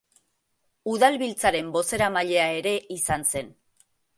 [0.93, 3.57] Udalbiltzaren bozeramailea ere izan zen.